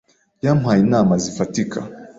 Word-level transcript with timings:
Yampaye 0.45 0.79
inama 0.85 1.13
zifatika. 1.23 1.79